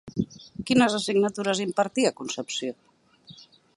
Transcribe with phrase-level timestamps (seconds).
[0.69, 2.75] Quines assignatures impartia Concepció?